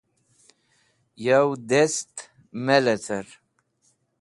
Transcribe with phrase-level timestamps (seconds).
[1.25, 2.13] yow dast
[2.65, 3.27] mãy lecar